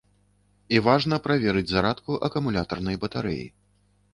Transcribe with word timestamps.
І 0.77 0.79
важна 0.87 1.19
праверыць 1.27 1.65
зарадку 1.73 2.17
акумулятарнай 2.29 2.95
батарэі. 3.05 3.45